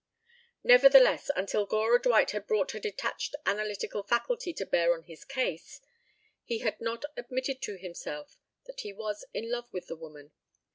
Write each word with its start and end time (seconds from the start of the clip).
Nevertheless, 0.63 1.29
until 1.35 1.67
Gora 1.67 2.01
Dwight 2.01 2.31
had 2.31 2.47
brought 2.47 2.71
her 2.71 2.79
detached 2.79 3.35
analytical 3.45 4.01
faculty 4.01 4.51
to 4.51 4.65
bear 4.65 4.95
on 4.95 5.03
his 5.03 5.23
case, 5.23 5.79
he 6.43 6.57
had 6.57 6.81
not 6.81 7.05
admitted 7.15 7.61
to 7.61 7.77
himself 7.77 8.35
that 8.65 8.79
he 8.79 8.93
was 8.93 9.25
in 9.31 9.51
love 9.51 9.71
with 9.71 9.85
the 9.85 9.95
woman. 9.95 10.31